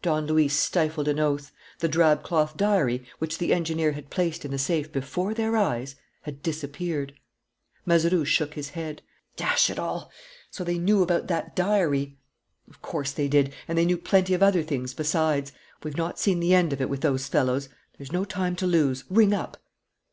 [0.00, 1.50] Don Luis stifled an oath.
[1.80, 5.96] The drab cloth diary, which the engineer had placed in the safe before their eyes,
[6.20, 7.14] had disappeared.
[7.84, 9.02] Mazeroux shook his head.
[9.34, 10.08] "Dash it all!
[10.52, 12.16] So they knew about that diary!"
[12.70, 15.50] "Of course they did; and they knew plenty of other things besides.
[15.82, 17.68] We've not seen the end of it with those fellows.
[17.98, 19.02] There's no time to lose.
[19.10, 19.56] Ring up!"